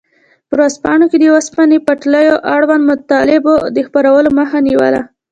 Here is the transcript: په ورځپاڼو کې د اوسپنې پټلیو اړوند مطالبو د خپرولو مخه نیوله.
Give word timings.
په 0.49 0.53
ورځپاڼو 0.57 1.05
کې 1.11 1.17
د 1.19 1.25
اوسپنې 1.35 1.77
پټلیو 1.87 2.35
اړوند 2.55 2.83
مطالبو 2.91 3.53
د 3.75 3.77
خپرولو 3.87 4.29
مخه 4.39 4.57
نیوله. 4.67 5.01